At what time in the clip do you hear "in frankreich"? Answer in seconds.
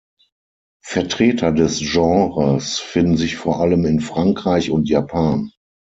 3.85-4.71